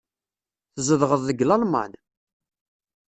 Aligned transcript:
Tzedɣeḍ 0.75 1.21
deg 1.25 1.39
Lalman? 1.45 1.91